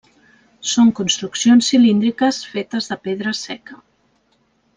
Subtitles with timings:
[0.69, 3.79] Són construccions cilíndriques fetes de pedra seca.